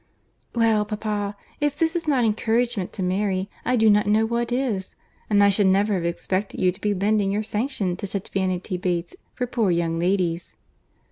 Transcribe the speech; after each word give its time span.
"Well, 0.55 0.83
papa, 0.83 1.37
if 1.59 1.77
this 1.77 1.95
is 1.95 2.07
not 2.07 2.25
encouragement 2.25 2.91
to 2.93 3.03
marry, 3.03 3.51
I 3.63 3.75
do 3.75 3.87
not 3.87 4.07
know 4.07 4.25
what 4.25 4.51
is. 4.51 4.95
And 5.29 5.43
I 5.43 5.49
should 5.49 5.67
never 5.67 5.93
have 5.93 6.05
expected 6.05 6.59
you 6.59 6.71
to 6.71 6.81
be 6.81 6.95
lending 6.95 7.29
your 7.31 7.43
sanction 7.43 7.95
to 7.97 8.07
such 8.07 8.29
vanity 8.29 8.77
baits 8.77 9.15
for 9.35 9.45
poor 9.45 9.69
young 9.69 9.99
ladies." 9.99 10.55